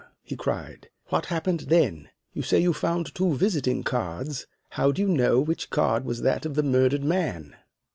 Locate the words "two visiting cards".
3.13-4.47